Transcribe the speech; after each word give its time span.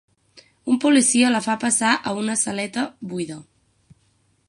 Un 0.75 0.79
policia 0.85 1.29
la 1.35 1.43
fa 1.47 1.57
passar 1.65 1.93
a 2.13 2.17
una 2.25 2.39
saleta 2.47 2.87
buida. 3.15 3.41